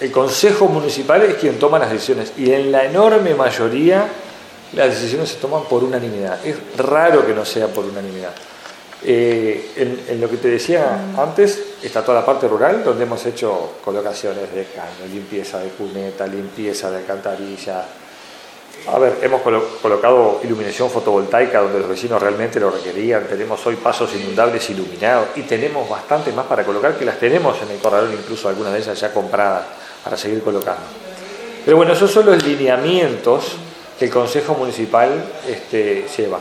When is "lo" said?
10.20-10.30, 22.60-22.70